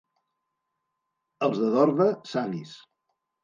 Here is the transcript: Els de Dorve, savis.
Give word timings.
Els 1.49 1.63
de 1.67 1.71
Dorve, 1.77 2.11
savis. 2.35 2.77